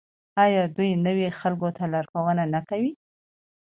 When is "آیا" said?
0.45-0.63